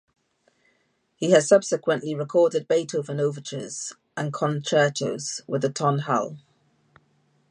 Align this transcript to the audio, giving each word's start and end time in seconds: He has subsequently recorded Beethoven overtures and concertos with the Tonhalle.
He 1.15 1.29
has 1.29 1.47
subsequently 1.47 2.15
recorded 2.15 2.67
Beethoven 2.67 3.19
overtures 3.19 3.93
and 4.17 4.33
concertos 4.33 5.41
with 5.45 5.61
the 5.61 5.69
Tonhalle. 5.69 6.39